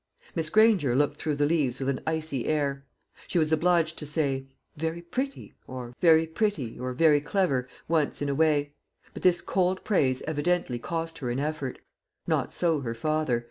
[0.33, 2.87] Miss Granger looked through the leaves with an icy air.
[3.27, 6.25] She was obliged to say, "Very pretty," or "Very
[7.21, 8.73] clever," once in a way;
[9.13, 11.77] but this cold praise evidently cost her an effort.
[12.25, 13.39] Not so her father.